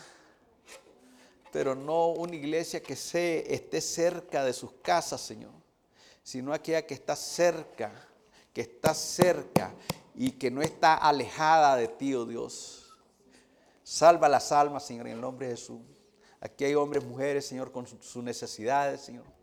[1.52, 5.52] pero no una iglesia que se, esté cerca de sus casas, Señor,
[6.24, 7.92] sino aquella que está cerca,
[8.52, 9.72] que está cerca
[10.16, 12.92] y que no está alejada de ti, oh Dios.
[13.84, 15.80] Salva las almas, Señor, en el nombre de Jesús.
[16.40, 19.33] Aquí hay hombres, mujeres, Señor, con sus necesidades, Señor.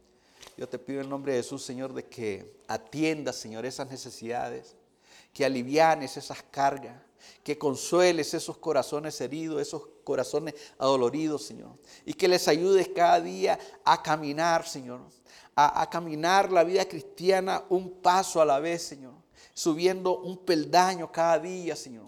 [0.57, 4.75] Yo te pido en nombre de Jesús, Señor, de que atiendas, Señor, esas necesidades,
[5.33, 6.95] que alivianes esas cargas,
[7.43, 11.71] que consueles esos corazones heridos, esos corazones adoloridos, Señor,
[12.05, 15.01] y que les ayudes cada día a caminar, Señor,
[15.55, 19.13] a, a caminar la vida cristiana un paso a la vez, Señor,
[19.53, 22.07] subiendo un peldaño cada día, Señor.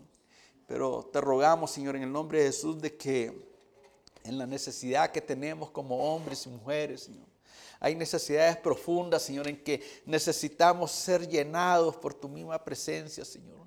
[0.67, 3.53] Pero te rogamos, Señor, en el nombre de Jesús, de que
[4.23, 7.32] en la necesidad que tenemos como hombres y mujeres, Señor,
[7.83, 13.57] Hay necesidades profundas, Señor, en que necesitamos ser llenados por tu misma presencia, Señor.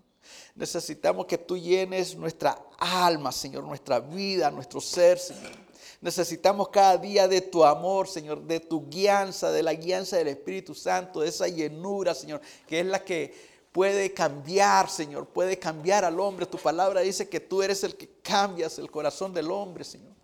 [0.55, 5.53] Necesitamos que tú llenes nuestra alma, Señor, nuestra vida, nuestro ser, Señor.
[6.01, 10.75] Necesitamos cada día de tu amor, Señor, de tu guianza, de la guianza del Espíritu
[10.75, 13.35] Santo, de esa llenura, Señor, que es la que
[13.71, 16.47] puede cambiar, Señor, puede cambiar al hombre.
[16.47, 20.15] Tu palabra dice que tú eres el que cambias el corazón del hombre, Señor.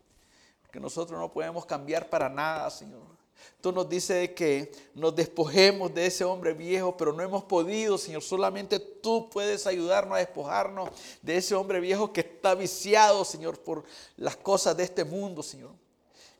[0.71, 3.22] Que nosotros no podemos cambiar para nada, Señor.
[3.61, 8.23] Tú nos dices que nos despojemos de ese hombre viejo, pero no hemos podido, Señor.
[8.23, 10.91] Solamente tú puedes ayudarnos a despojarnos
[11.23, 13.85] de ese hombre viejo que está viciado, Señor, por
[14.17, 15.71] las cosas de este mundo, Señor.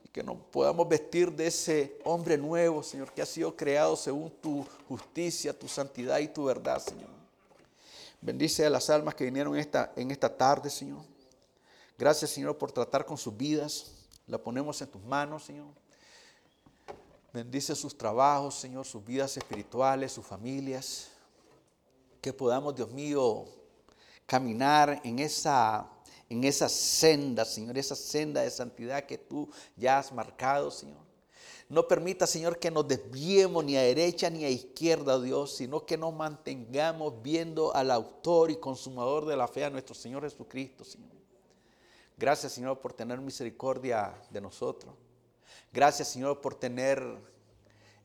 [0.03, 4.29] Y que nos podamos vestir de ese hombre nuevo, Señor, que ha sido creado según
[4.41, 7.09] tu justicia, tu santidad y tu verdad, Señor.
[8.19, 11.01] Bendice a las almas que vinieron esta, en esta tarde, Señor.
[11.97, 13.91] Gracias, Señor, por tratar con sus vidas.
[14.27, 15.82] La ponemos en tus manos, Señor.
[17.33, 21.09] Bendice sus trabajos, Señor, sus vidas espirituales, sus familias.
[22.21, 23.45] Que podamos, Dios mío,
[24.27, 25.89] caminar en esa,
[26.29, 31.01] en esa senda, Señor, esa senda de santidad que tú ya has marcado, Señor.
[31.69, 35.97] No permita, Señor, que nos desviemos ni a derecha ni a izquierda, Dios, sino que
[35.97, 41.09] nos mantengamos viendo al autor y consumador de la fe, a nuestro Señor Jesucristo, Señor.
[42.15, 44.93] Gracias, Señor, por tener misericordia de nosotros.
[45.73, 47.03] Gracias Señor por tener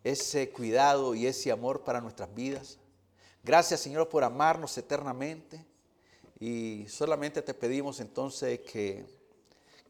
[0.03, 2.79] ese cuidado y ese amor para nuestras vidas.
[3.45, 5.63] Gracias Señor por amarnos eternamente.
[6.41, 9.05] Y solamente te pedimos entonces que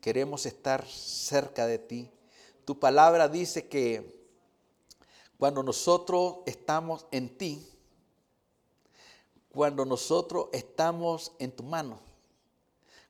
[0.00, 2.10] queremos estar cerca de ti.
[2.64, 4.26] Tu palabra dice que
[5.38, 7.64] cuando nosotros estamos en ti,
[9.52, 12.00] cuando nosotros estamos en tu mano,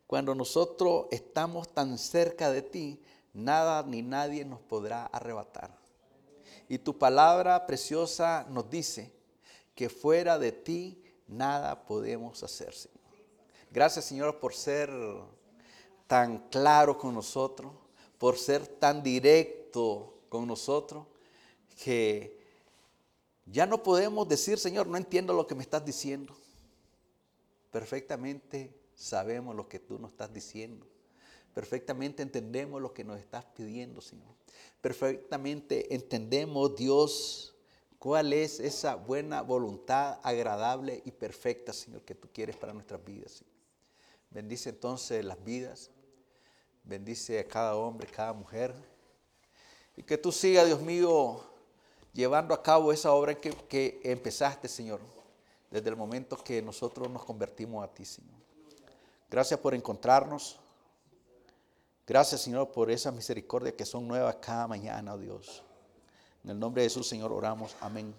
[0.07, 3.01] cuando nosotros estamos tan cerca de ti,
[3.39, 5.71] nada ni nadie nos podrá arrebatar.
[6.69, 9.13] Y tu palabra preciosa nos dice
[9.75, 12.99] que fuera de ti nada podemos hacer, Señor.
[13.71, 14.91] Gracias, Señor, por ser
[16.07, 17.73] tan claro con nosotros,
[18.19, 21.07] por ser tan directo con nosotros,
[21.83, 22.39] que
[23.47, 26.37] ya no podemos decir, Señor, no entiendo lo que me estás diciendo.
[27.71, 30.87] Perfectamente sabemos lo que tú nos estás diciendo.
[31.55, 34.29] Perfectamente entendemos lo que nos estás pidiendo, Señor.
[34.81, 37.57] Perfectamente entendemos, Dios,
[37.99, 43.45] cuál es esa buena voluntad agradable y perfecta, Señor, que tú quieres para nuestras vidas.
[44.31, 45.91] Bendice entonces las vidas.
[46.85, 48.75] Bendice a cada hombre, cada mujer.
[49.97, 51.41] Y que tú sigas, Dios mío,
[52.13, 55.01] llevando a cabo esa obra que, que empezaste, Señor,
[55.71, 58.39] desde el momento que nosotros nos convertimos a ti, Señor.
[59.29, 60.59] Gracias por encontrarnos.
[62.09, 65.63] Gracias, Señor, por esa misericordia que son nuevas cada mañana, oh Dios.
[66.43, 67.77] En el nombre de Jesús, Señor, oramos.
[67.83, 68.15] Amén.